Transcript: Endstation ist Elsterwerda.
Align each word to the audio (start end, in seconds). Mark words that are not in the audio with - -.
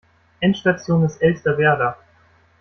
Endstation 0.41 1.03
ist 1.05 1.21
Elsterwerda. 1.21 1.95